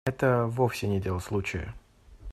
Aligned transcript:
Это 0.03 0.47
вовсе 0.47 0.87
не 0.87 0.99
дело 0.99 1.19
случая. 1.19 1.75